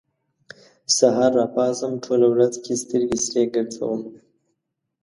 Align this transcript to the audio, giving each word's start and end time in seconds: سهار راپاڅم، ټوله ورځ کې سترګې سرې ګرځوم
سهار 0.97 1.31
راپاڅم، 1.39 1.93
ټوله 2.03 2.27
ورځ 2.33 2.53
کې 2.63 2.73
سترګې 2.83 3.17
سرې 3.25 3.43
ګرځوم 3.53 4.01